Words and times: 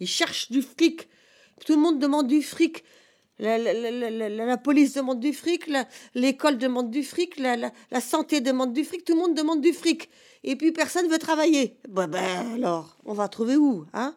Ils 0.00 0.08
cherchent 0.08 0.50
du 0.50 0.62
fric. 0.62 1.08
Tout 1.64 1.74
le 1.74 1.80
monde 1.80 1.98
demande 1.98 2.26
du 2.26 2.42
fric. 2.42 2.82
La, 3.38 3.56
la- 3.56 3.72
la- 3.72 4.28
la- 4.28 4.56
police 4.58 4.92
demande 4.94 5.18
du 5.20 5.32
fric, 5.32 5.70
l'école 6.14 6.58
demande 6.58 6.90
du 6.90 7.02
fric, 7.02 7.38
la 7.38 8.00
santé 8.02 8.42
demande 8.42 8.74
du 8.74 8.84
fric, 8.84 9.02
tout 9.04 9.14
le 9.14 9.20
monde 9.20 9.34
demande 9.34 9.62
du 9.62 9.72
fric. 9.72 10.10
Et 10.44 10.56
puis 10.56 10.72
personne 10.72 11.08
veut 11.08 11.18
travailler. 11.18 11.78
Bah, 11.88 12.06
ben 12.06 12.54
alors, 12.54 12.98
on 13.06 13.14
va 13.14 13.28
trouver 13.28 13.56
où 13.56 13.86
hein? 13.94 14.14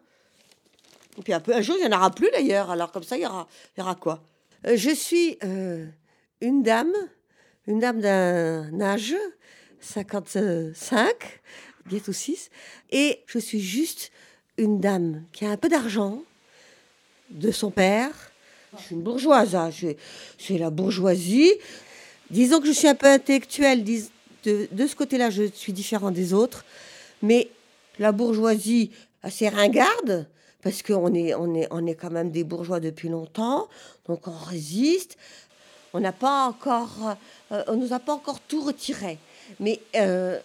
Et 1.17 1.21
puis 1.21 1.31
un, 1.31 1.39
peu, 1.39 1.53
un 1.55 1.61
jour, 1.61 1.75
il 1.79 1.87
n'y 1.87 1.93
en 1.93 1.97
aura 1.97 2.11
plus 2.11 2.29
d'ailleurs. 2.31 2.69
Alors 2.71 2.91
comme 2.91 3.03
ça, 3.03 3.15
il 3.17 3.21
y 3.23 3.25
aura, 3.25 3.47
il 3.77 3.79
y 3.79 3.83
aura 3.83 3.95
quoi? 3.95 4.23
Euh, 4.67 4.75
Je 4.75 4.89
suis 4.89 5.37
euh, 5.43 5.85
une 6.41 6.61
dame, 6.63 6.91
une 7.67 7.79
dame 7.79 8.01
d'un 8.01 8.81
âge, 8.81 9.15
55, 9.79 11.41
bientôt 11.85 12.13
6, 12.13 12.49
et 12.91 13.23
je 13.27 13.39
suis 13.39 13.61
juste 13.61 14.11
une 14.57 14.79
dame 14.79 15.23
qui 15.31 15.45
a 15.45 15.51
un 15.51 15.57
peu 15.57 15.69
d'argent 15.69 16.21
de 17.29 17.51
son 17.51 17.71
père. 17.71 18.11
Je 18.77 18.83
suis 18.83 18.95
une 18.95 19.01
bourgeoise, 19.01 19.55
hein, 19.55 19.69
c'est 20.39 20.57
la 20.57 20.69
bourgeoisie. 20.69 21.51
Disons 22.29 22.59
que 22.59 22.67
je 22.67 22.71
suis 22.71 22.87
un 22.87 22.95
peu 22.95 23.07
intellectuelle, 23.07 23.83
dis- 23.83 24.09
de, 24.43 24.67
de 24.71 24.87
ce 24.87 24.95
côté-là, 24.95 25.29
je 25.29 25.43
suis 25.53 25.73
différent 25.73 26.11
des 26.11 26.33
autres. 26.33 26.65
Mais 27.21 27.49
la 27.99 28.11
bourgeoisie 28.11 28.91
assez 29.21 29.47
ringarde, 29.47 30.27
parce 30.61 30.81
qu'on 30.81 31.13
est, 31.13 31.35
on 31.35 31.53
est, 31.53 31.67
on 31.71 31.85
est 31.85 31.95
quand 31.95 32.09
même 32.09 32.31
des 32.31 32.43
bourgeois 32.43 32.79
depuis 32.79 33.09
longtemps, 33.09 33.67
donc 34.07 34.27
on 34.27 34.37
résiste. 34.37 35.17
On 35.93 35.99
n'a 35.99 36.11
pas 36.11 36.47
encore, 36.47 37.15
euh, 37.51 37.63
on 37.67 37.75
nous 37.75 37.93
a 37.93 37.99
pas 37.99 38.13
encore 38.13 38.39
tout 38.39 38.63
retiré. 38.63 39.19
Mais 39.59 39.79
euh, 39.95 40.39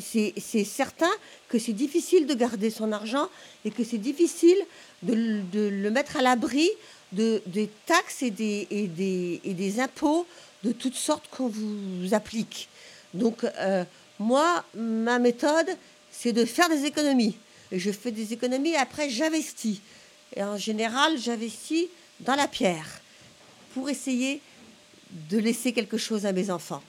c'est 0.00 0.64
certain 0.64 1.10
que 1.48 1.58
c'est 1.58 1.72
difficile 1.72 2.26
de 2.26 2.34
garder 2.34 2.70
son 2.70 2.92
argent 2.92 3.28
et 3.64 3.70
que 3.70 3.84
c'est 3.84 3.98
difficile 3.98 4.56
de, 5.02 5.14
le- 5.14 5.90
mettre 5.90 6.16
à 6.16 6.22
l'abri 6.22 6.68
de, 7.12 7.42
des 7.46 7.68
taxes 7.86 8.22
et 8.22 8.30
des 8.30 9.80
impôts 9.80 10.26
de 10.62 10.72
toutes 10.72 10.96
sortes 10.96 11.28
qu'on 11.30 11.48
vous 11.48 12.12
applique. 12.14 12.68
Donc, 13.12 13.44
euh, 13.44 13.84
moi, 14.18 14.64
ma 14.74 15.18
méthode, 15.18 15.68
c'est 16.10 16.32
de 16.32 16.44
faire 16.44 16.68
des 16.68 16.84
économies. 16.84 17.36
Et 17.70 17.78
je 17.78 17.90
fais 17.90 18.10
des 18.10 18.32
économies 18.32 18.70
et 18.70 18.76
après, 18.76 19.10
j'investis. 19.10 19.78
Et 20.36 20.42
en 20.42 20.56
général, 20.56 21.18
j'investis 21.18 21.86
dans 22.20 22.34
la 22.34 22.48
pierre 22.48 23.00
pour 23.74 23.90
essayer 23.90 24.40
de 25.30 25.38
laisser 25.38 25.72
quelque 25.72 25.98
chose 25.98 26.26
à 26.26 26.32
mes 26.32 26.50
enfants. 26.50 26.82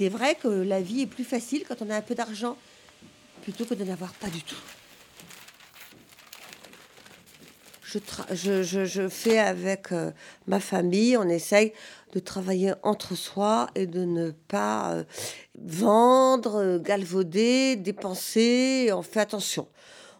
C'est 0.00 0.08
vrai 0.08 0.34
que 0.34 0.48
la 0.48 0.80
vie 0.80 1.02
est 1.02 1.06
plus 1.06 1.24
facile 1.24 1.62
quand 1.68 1.82
on 1.82 1.90
a 1.90 1.94
un 1.96 2.00
peu 2.00 2.14
d'argent 2.14 2.56
plutôt 3.42 3.66
que 3.66 3.74
de 3.74 3.84
n'avoir 3.84 4.14
pas 4.14 4.28
du 4.28 4.42
tout. 4.42 4.56
Je, 7.84 8.62
je- 8.62 8.86
je 8.86 9.08
fais 9.10 9.38
avec 9.38 9.92
euh, 9.92 10.10
ma 10.46 10.58
famille, 10.58 11.18
on 11.18 11.28
essaye 11.28 11.74
de 12.14 12.18
travailler 12.18 12.72
entre 12.82 13.14
soi 13.14 13.68
et 13.74 13.86
de 13.86 14.06
ne 14.06 14.30
pas 14.30 14.94
euh, 14.94 15.04
vendre, 15.62 16.54
euh, 16.62 16.78
galvauder, 16.78 17.76
dépenser. 17.76 18.88
On 18.94 19.02
fait 19.02 19.20
attention. 19.20 19.68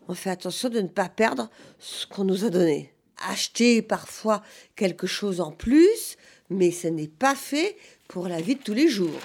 On 0.09 0.15
fait 0.15 0.29
attention 0.29 0.69
de 0.69 0.83
ne 0.83 0.89
pas 0.89 1.09
perdre 1.09 1.49
ce 1.79 2.07
qu'on 2.07 2.25
nous 2.25 2.45
a 2.45 2.51
donné. 2.51 2.93
Acheter 3.31 3.81
parfois 3.81 4.43
quelque 4.77 5.07
chose 5.07 5.41
en 5.41 5.53
plus, 5.53 6.19
mais 6.51 6.71
ce 6.71 6.87
n'est 6.89 7.09
pas 7.09 7.35
fait 7.35 7.79
pour 8.09 8.29
la 8.29 8.43
vie 8.43 8.57
de 8.57 8.63
tous 8.63 8.75
les 8.75 8.89
jours. 8.91 9.23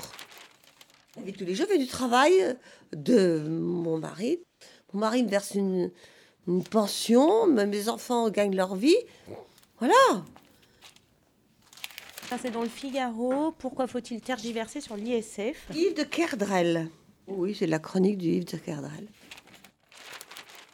La 1.16 1.22
vie 1.24 1.32
de 1.32 1.38
tous 1.38 1.46
les 1.46 1.56
jours 1.56 1.68
fait 1.68 1.78
du 1.78 1.88
travail 1.88 2.58
de 2.94 3.40
mon 3.48 3.98
mari. 3.98 4.40
Mon 4.94 5.00
mari 5.00 5.24
me 5.24 5.30
verse 5.30 5.56
une, 5.56 5.92
une 6.48 6.64
pension, 6.64 7.48
mes 7.48 7.90
enfants 7.90 8.30
gagnent 8.30 8.56
leur 8.56 8.76
vie. 8.76 8.98
Voilà. 9.80 10.24
Ça, 12.30 12.38
c'est 12.42 12.52
dans 12.52 12.64
le 12.64 12.70
Figaro. 12.70 13.52
Pourquoi 13.60 13.88
faut-il 13.88 14.20
tergiverser 14.20 14.82
sur 14.82 14.98
l'ISF? 14.98 15.68
Yves 15.74 15.94
de 15.94 16.04
Kerdrel. 16.04 16.90
Oui, 17.28 17.56
c'est 17.58 17.68
la 17.68 17.80
chronique 17.80 18.18
du 18.18 18.30
Yves 18.30 18.52
de 18.52 18.58
Kerdrel. 18.58 19.08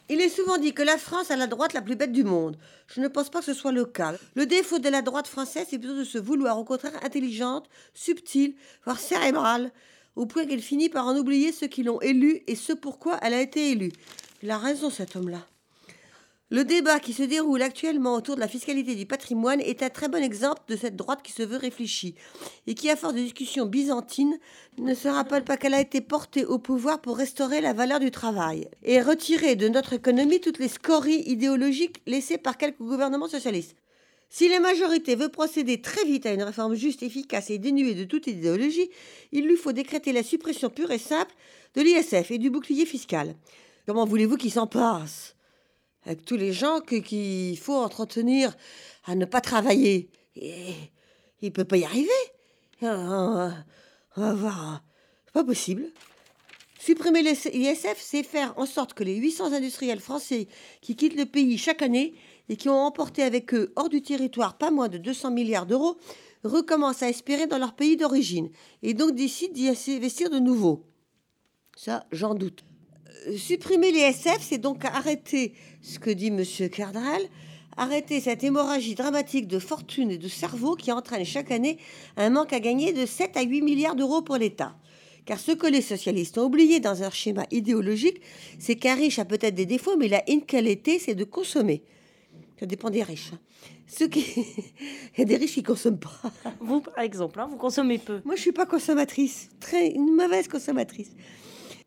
Il 0.08 0.20
est 0.20 0.28
souvent 0.28 0.58
dit 0.58 0.74
que 0.74 0.82
la 0.82 0.98
France 0.98 1.30
a 1.30 1.36
la 1.36 1.46
droite 1.46 1.72
la 1.72 1.80
plus 1.80 1.96
bête 1.96 2.12
du 2.12 2.24
monde. 2.24 2.58
Je 2.86 3.00
ne 3.00 3.08
pense 3.08 3.30
pas 3.30 3.38
que 3.38 3.46
ce 3.46 3.54
soit 3.54 3.72
le 3.72 3.84
cas. 3.84 4.14
Le 4.34 4.44
défaut 4.44 4.78
de 4.78 4.88
la 4.88 5.00
droite 5.00 5.26
française, 5.26 5.66
c'est 5.70 5.78
plutôt 5.78 5.96
de 5.96 6.04
se 6.04 6.18
vouloir 6.18 6.58
au 6.58 6.64
contraire 6.64 6.92
intelligente, 7.02 7.68
subtile, 7.94 8.54
voire 8.84 8.98
cérébrale, 8.98 9.72
au 10.16 10.26
point 10.26 10.46
qu'elle 10.46 10.60
finit 10.60 10.88
par 10.88 11.06
en 11.06 11.16
oublier 11.16 11.52
ceux 11.52 11.68
qui 11.68 11.82
l'ont 11.82 12.00
élue 12.00 12.42
et 12.46 12.54
ce 12.54 12.72
pourquoi 12.72 13.18
elle 13.22 13.34
a 13.34 13.40
été 13.40 13.70
élue. 13.70 13.92
Il 14.42 14.50
a 14.50 14.58
raison 14.58 14.90
cet 14.90 15.16
homme-là. 15.16 15.46
Le 16.52 16.66
débat 16.66 17.00
qui 17.00 17.14
se 17.14 17.22
déroule 17.22 17.62
actuellement 17.62 18.14
autour 18.14 18.34
de 18.34 18.40
la 18.40 18.46
fiscalité 18.46 18.94
du 18.94 19.06
patrimoine 19.06 19.62
est 19.62 19.82
un 19.82 19.88
très 19.88 20.08
bon 20.08 20.22
exemple 20.22 20.60
de 20.68 20.76
cette 20.76 20.96
droite 20.96 21.22
qui 21.22 21.32
se 21.32 21.42
veut 21.42 21.56
réfléchie 21.56 22.14
et 22.66 22.74
qui, 22.74 22.90
à 22.90 22.96
force 22.96 23.14
de 23.14 23.20
discussions 23.20 23.64
byzantines, 23.64 24.38
ne 24.76 24.92
se 24.92 25.08
rappelle 25.08 25.44
pas 25.44 25.56
qu'elle 25.56 25.72
a 25.72 25.80
été 25.80 26.02
portée 26.02 26.44
au 26.44 26.58
pouvoir 26.58 27.00
pour 27.00 27.16
restaurer 27.16 27.62
la 27.62 27.72
valeur 27.72 28.00
du 28.00 28.10
travail 28.10 28.68
et 28.82 29.00
retirer 29.00 29.56
de 29.56 29.68
notre 29.68 29.94
économie 29.94 30.42
toutes 30.42 30.58
les 30.58 30.68
scories 30.68 31.22
idéologiques 31.24 32.02
laissées 32.06 32.36
par 32.36 32.58
quelques 32.58 32.80
gouvernements 32.80 33.28
socialistes. 33.28 33.81
Si 34.34 34.48
la 34.48 34.60
majorité 34.60 35.14
veut 35.14 35.28
procéder 35.28 35.82
très 35.82 36.06
vite 36.06 36.24
à 36.24 36.32
une 36.32 36.42
réforme 36.42 36.74
juste, 36.74 37.02
efficace 37.02 37.50
et 37.50 37.58
dénuée 37.58 37.94
de 37.94 38.04
toute 38.04 38.26
idéologie, 38.28 38.88
il 39.30 39.46
lui 39.46 39.58
faut 39.58 39.72
décréter 39.72 40.10
la 40.10 40.22
suppression 40.22 40.70
pure 40.70 40.90
et 40.90 40.96
simple 40.96 41.34
de 41.74 41.82
l'ISF 41.82 42.30
et 42.30 42.38
du 42.38 42.48
bouclier 42.48 42.86
fiscal. 42.86 43.36
Comment 43.84 44.06
voulez-vous 44.06 44.38
qu'il 44.38 44.50
s'en 44.50 44.66
passe? 44.66 45.36
Avec 46.06 46.24
tous 46.24 46.38
les 46.38 46.54
gens 46.54 46.80
qu'il 46.80 47.58
faut 47.58 47.76
entretenir 47.76 48.56
à 49.04 49.16
ne 49.16 49.26
pas 49.26 49.42
travailler. 49.42 50.08
Il 50.34 50.72
ne 51.42 51.50
peut 51.50 51.66
pas 51.66 51.76
y 51.76 51.84
arriver. 51.84 52.08
Va- 52.80 53.52
va 54.16 54.32
voir. 54.32 54.82
C'est 55.26 55.34
pas 55.34 55.44
possible. 55.44 55.84
Supprimer 56.80 57.22
l'ISF, 57.22 57.98
c'est 58.00 58.22
faire 58.22 58.54
en 58.56 58.64
sorte 58.64 58.94
que 58.94 59.04
les 59.04 59.14
800 59.16 59.52
industriels 59.52 60.00
français 60.00 60.48
qui 60.80 60.96
quittent 60.96 61.16
le 61.16 61.26
pays 61.26 61.58
chaque 61.58 61.82
année 61.82 62.14
et 62.48 62.56
qui 62.56 62.68
ont 62.68 62.80
emporté 62.80 63.22
avec 63.22 63.54
eux 63.54 63.72
hors 63.76 63.88
du 63.88 64.02
territoire 64.02 64.58
pas 64.58 64.70
moins 64.70 64.88
de 64.88 64.98
200 64.98 65.30
milliards 65.30 65.66
d'euros 65.66 65.96
recommencent 66.44 67.02
à 67.02 67.08
espérer 67.08 67.46
dans 67.46 67.58
leur 67.58 67.74
pays 67.74 67.96
d'origine 67.96 68.50
et 68.82 68.94
donc 68.94 69.14
décident 69.14 69.54
d'y 69.54 69.68
investir 69.68 70.30
de 70.30 70.38
nouveau. 70.38 70.84
Ça, 71.76 72.06
j'en 72.12 72.34
doute. 72.34 72.64
Euh, 73.28 73.36
Supprimer 73.36 73.92
les 73.92 74.00
SF, 74.00 74.38
c'est 74.40 74.58
donc 74.58 74.84
arrêter 74.84 75.54
ce 75.80 75.98
que 75.98 76.10
dit 76.10 76.28
M. 76.28 76.42
Cardral, 76.70 77.22
arrêter 77.76 78.20
cette 78.20 78.44
hémorragie 78.44 78.94
dramatique 78.94 79.48
de 79.48 79.58
fortune 79.58 80.10
et 80.10 80.18
de 80.18 80.28
cerveau 80.28 80.76
qui 80.76 80.92
entraîne 80.92 81.24
chaque 81.24 81.50
année 81.50 81.78
un 82.16 82.30
manque 82.30 82.52
à 82.52 82.60
gagner 82.60 82.92
de 82.92 83.06
7 83.06 83.36
à 83.36 83.42
8 83.42 83.62
milliards 83.62 83.96
d'euros 83.96 84.22
pour 84.22 84.36
l'État. 84.36 84.76
Car 85.24 85.38
ce 85.38 85.52
que 85.52 85.68
les 85.68 85.82
socialistes 85.82 86.36
ont 86.36 86.46
oublié 86.46 86.80
dans 86.80 86.94
leur 86.94 87.14
schéma 87.14 87.46
idéologique, 87.52 88.20
c'est 88.58 88.74
qu'un 88.74 88.96
riche 88.96 89.20
a 89.20 89.24
peut-être 89.24 89.54
des 89.54 89.66
défauts, 89.66 89.96
mais 89.96 90.06
il 90.06 90.14
a 90.14 90.28
une 90.28 90.42
qualité, 90.42 90.98
c'est 90.98 91.14
de 91.14 91.24
consommer. 91.24 91.84
Ça 92.62 92.66
dépend 92.66 92.90
des 92.90 93.02
riches. 93.02 93.32
Ceux 93.88 94.06
qui... 94.06 94.24
il 94.38 95.18
y 95.18 95.22
a 95.22 95.24
des 95.24 95.34
riches 95.34 95.54
qui 95.54 95.62
ne 95.62 95.66
consomment 95.66 95.98
pas. 95.98 96.14
Vous, 96.60 96.80
par 96.80 97.00
exemple, 97.00 97.40
hein, 97.40 97.48
vous 97.50 97.56
consommez 97.56 97.98
peu. 97.98 98.20
Moi, 98.24 98.36
je 98.36 98.40
suis 98.40 98.52
pas 98.52 98.66
consommatrice. 98.66 99.48
Très, 99.58 99.88
une 99.88 100.14
mauvaise 100.14 100.46
consommatrice. 100.46 101.10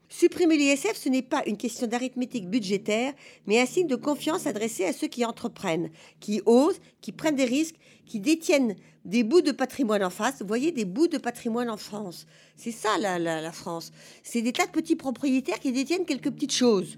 Supprimer 0.10 0.58
l'ISF, 0.58 0.98
ce 0.98 1.08
n'est 1.08 1.22
pas 1.22 1.44
une 1.46 1.56
question 1.56 1.88
d'arithmétique 1.88 2.50
budgétaire, 2.50 3.14
mais 3.48 3.62
un 3.62 3.66
signe 3.66 3.88
de 3.88 3.96
confiance 3.96 4.48
adressé 4.48 4.84
à 4.84 4.92
ceux 4.92 5.08
qui 5.08 5.24
entreprennent, 5.24 5.92
qui 6.20 6.42
osent, 6.46 6.82
qui 7.00 7.14
prennent 7.14 7.38
des 7.38 7.46
risques, 7.46 7.78
qui 8.06 8.20
détiennent 8.20 8.76
des 9.06 9.24
bouts 9.24 9.40
de 9.40 9.54
patrimoine 9.54 10.04
en 10.04 10.10
face. 10.10 10.42
Vous 10.42 10.48
voyez, 10.48 10.74
des 10.74 10.84
bouts 10.84 11.08
de 11.08 11.18
patrimoine 11.18 11.70
en 11.70 11.78
France. 11.78 12.28
C'est 12.58 12.72
ça, 12.72 12.98
la, 13.00 13.18
la, 13.18 13.40
la 13.40 13.52
France. 13.54 13.94
C'est 14.24 14.42
des 14.42 14.52
tas 14.52 14.66
de 14.66 14.72
petits 14.72 14.98
propriétaires 14.98 15.62
qui 15.62 15.72
détiennent 15.72 16.06
quelques 16.06 16.32
petites 16.32 16.54
choses, 16.54 16.98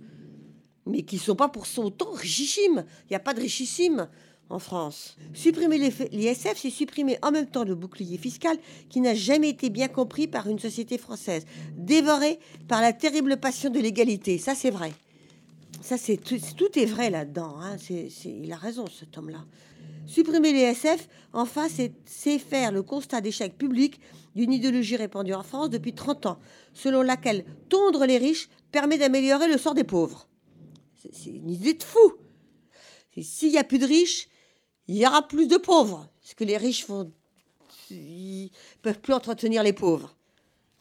mais 0.88 1.04
qui 1.04 1.16
ne 1.16 1.22
sont 1.22 1.36
pas 1.36 1.50
pour 1.50 1.66
son 1.66 1.90
temps 1.92 2.12
richissimes. 2.12 2.86
Il 3.04 3.12
n'y 3.12 3.16
a 3.16 3.20
pas 3.20 3.34
de 3.34 3.42
richissime 3.42 4.08
en 4.50 4.60
France. 4.60 5.18
Supprimer 5.34 5.78
l'ISF, 5.78 6.56
c'est 6.56 6.70
supprimer 6.70 7.18
en 7.22 7.32
même 7.32 7.48
temps 7.48 7.66
le 7.66 7.76
bouclier 7.76 8.18
fiscal 8.18 8.58
qui 8.90 9.02
n'a 9.02 9.14
jamais 9.14 9.50
été 9.50 9.70
bien 9.70 9.88
compris 9.90 10.28
par 10.28 10.48
une 10.48 10.60
société 10.60 10.98
française, 10.98 11.46
dévoré 11.76 12.40
par 12.68 12.82
la 12.82 12.94
terrible 12.94 13.38
passion 13.38 13.70
de 13.70 13.80
l'égalité. 13.80 14.38
Ça, 14.38 14.56
c'est 14.56 14.72
vrai. 14.72 14.94
Ça, 15.82 15.98
c'est 15.98 16.18
tout, 16.18 16.40
tout 16.56 16.80
est 16.80 16.86
vrai 16.86 17.10
là-dedans. 17.10 17.56
hein. 17.62 17.76
Il 18.26 18.52
a 18.52 18.58
raison, 18.58 18.86
cet 18.88 19.18
homme-là. 19.18 19.44
Supprimer 20.06 20.54
les 20.54 20.62
SF, 20.62 21.10
enfin, 21.34 21.68
c'est 21.70 22.40
faire 22.40 22.72
le 22.72 22.82
constat 22.82 23.20
d'échec 23.20 23.58
public 23.58 24.00
d'une 24.36 24.54
idéologie 24.54 24.96
répandue 24.96 25.34
en 25.34 25.44
France 25.44 25.70
depuis 25.70 25.94
30 25.94 26.26
ans, 26.28 26.40
selon 26.74 27.02
laquelle 27.02 27.44
tondre 27.68 28.06
les 28.06 28.18
riches 28.18 28.48
permet 28.72 28.98
d'améliorer 28.98 29.50
le 29.50 29.58
sort 29.58 29.74
des 29.74 29.84
pauvres. 29.84 30.28
C'est 31.02 31.30
une 31.30 31.50
idée 31.50 31.74
de 31.74 31.84
fou. 31.84 32.14
S'il 33.22 33.52
n'y 33.52 33.58
a 33.58 33.64
plus 33.64 33.80
de 33.80 33.86
riches, 33.86 34.28
il 34.88 34.96
y 34.96 35.08
aura 35.08 35.28
plus 35.28 35.48
de 35.48 35.58
pauvres. 35.58 36.10
Parce 36.22 36.34
que 36.34 36.44
les 36.44 36.58
riches 36.58 36.86
vont, 36.88 37.12
ils 37.90 38.52
peuvent 38.82 39.00
plus 39.00 39.14
entretenir 39.14 39.64
les 39.64 39.74
pauvres. 39.74 40.16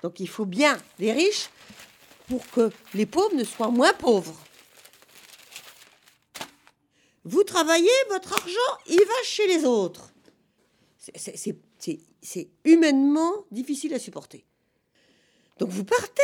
Donc 0.03 0.21
il 0.21 0.29
faut 0.29 0.45
bien 0.45 0.77
des 0.99 1.13
riches 1.13 1.49
pour 2.29 2.49
que 2.51 2.71
les 2.95 3.07
pauvres 3.07 3.35
ne 3.35 3.45
soient 3.45 3.71
moins 3.71 3.93
pauvres. 3.93 4.39
Vous 7.25 7.43
travaillez, 7.43 7.91
votre 8.11 8.33
argent, 8.33 8.79
il 8.87 8.99
va 8.99 9.23
chez 9.25 9.47
les 9.49 9.65
autres. 9.65 10.13
C'est 10.99 12.51
humainement 12.65 13.45
difficile 13.51 13.95
à 13.95 13.99
supporter. 13.99 14.45
Donc 15.59 15.71
vous 15.71 15.85
partez. 15.85 16.23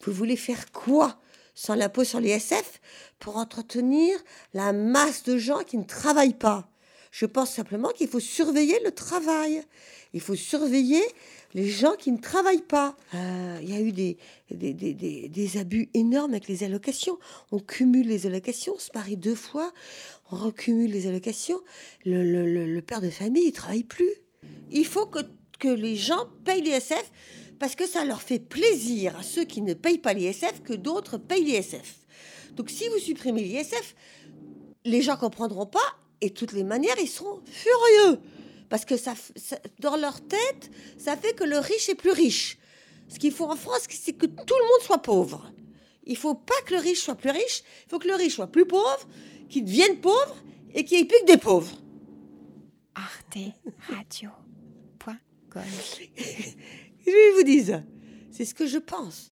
Vous 0.00 0.12
voulez 0.12 0.36
faire 0.36 0.72
quoi? 0.72 1.20
Sans 1.54 1.74
l'impôt 1.74 2.04
sur 2.04 2.20
les 2.20 2.30
SF 2.30 2.80
pour 3.18 3.36
entretenir 3.36 4.16
la 4.54 4.72
masse 4.72 5.22
de 5.24 5.36
gens 5.38 5.62
qui 5.64 5.76
ne 5.78 5.84
travaillent 5.84 6.34
pas 6.38 6.68
Je 7.10 7.26
pense 7.26 7.50
simplement 7.52 7.90
qu'il 7.90 8.08
faut 8.08 8.20
surveiller 8.20 8.78
le 8.84 8.90
travail. 8.90 9.62
Il 10.14 10.20
faut 10.20 10.34
surveiller 10.34 11.02
les 11.54 11.68
gens 11.68 11.92
qui 11.98 12.10
ne 12.10 12.16
travaillent 12.18 12.62
pas. 12.78 12.96
Euh, 13.14 13.58
Il 13.62 13.68
y 13.70 13.76
a 13.76 13.80
eu 13.80 13.92
des, 13.92 14.16
des, 14.50 14.72
des- 14.72 14.94
des- 14.94 15.28
des 15.28 15.56
abus 15.58 15.90
énormes 15.92 16.30
avec 16.32 16.48
les 16.48 16.64
allocations. 16.64 17.18
On 17.50 17.58
cumule 17.60 18.08
les 18.08 18.26
allocations, 18.26 18.72
on 18.76 18.78
se 18.78 18.88
marie 18.94 19.18
deux 19.18 19.34
fois, 19.34 19.72
on 20.30 20.36
recumule 20.36 20.90
les 20.90 21.06
allocations. 21.06 21.60
Le, 22.06 22.24
le- 22.24 22.46
le- 22.50 22.66
le 22.66 22.82
père 22.82 23.02
de 23.02 23.10
famille, 23.10 23.48
il 23.48 23.52
travaille 23.52 23.84
plus. 23.84 24.10
Il 24.70 24.86
faut 24.86 25.04
que, 25.06 25.20
que 25.58 25.68
les 25.68 25.96
gens 25.96 26.26
payent 26.46 26.62
l'ISF 26.62 27.10
parce 27.62 27.76
que 27.76 27.86
ça 27.86 28.04
leur 28.04 28.20
fait 28.20 28.40
plaisir 28.40 29.16
à 29.16 29.22
ceux 29.22 29.44
qui 29.44 29.62
ne 29.62 29.72
payent 29.72 29.98
pas 29.98 30.14
l'ISF 30.14 30.64
que 30.64 30.72
d'autres 30.72 31.16
payent 31.16 31.44
l'ISF. 31.44 32.00
Donc 32.56 32.70
si 32.70 32.88
vous 32.88 32.98
supprimez 32.98 33.44
l'ISF, 33.44 33.94
les 34.84 35.00
gens 35.00 35.16
comprendront 35.16 35.66
pas 35.66 35.78
et 36.20 36.30
de 36.30 36.34
toutes 36.34 36.54
les 36.54 36.64
manières, 36.64 36.96
ils 37.00 37.06
seront 37.06 37.40
furieux. 37.46 38.18
Parce 38.68 38.84
que 38.84 38.96
ça, 38.96 39.14
dans 39.78 39.94
leur 39.94 40.20
tête, 40.26 40.72
ça 40.98 41.16
fait 41.16 41.36
que 41.36 41.44
le 41.44 41.60
riche 41.60 41.88
est 41.88 41.94
plus 41.94 42.10
riche. 42.10 42.58
Ce 43.06 43.20
qu'il 43.20 43.30
faut 43.30 43.48
en 43.48 43.54
France, 43.54 43.86
c'est 43.88 44.14
que 44.14 44.26
tout 44.26 44.56
le 44.58 44.64
monde 44.64 44.82
soit 44.82 45.00
pauvre. 45.00 45.52
Il 46.02 46.16
faut 46.16 46.34
pas 46.34 46.60
que 46.66 46.74
le 46.74 46.80
riche 46.80 47.02
soit 47.02 47.14
plus 47.14 47.30
riche, 47.30 47.62
il 47.86 47.90
faut 47.90 48.00
que 48.00 48.08
le 48.08 48.16
riche 48.16 48.34
soit 48.34 48.50
plus 48.50 48.66
pauvre, 48.66 49.06
qu'il 49.48 49.64
devienne 49.64 50.00
pauvre 50.00 50.34
et 50.74 50.84
qu'il 50.84 50.96
n'y 50.96 51.04
ait 51.04 51.06
plus 51.06 51.20
que 51.20 51.26
des 51.26 51.38
pauvres. 51.38 51.78
arteradio.com 52.96 55.14
Je 57.06 57.36
vous 57.36 57.42
dis, 57.42 57.70
c'est 58.30 58.44
ce 58.44 58.54
que 58.54 58.66
je 58.66 58.78
pense. 58.78 59.31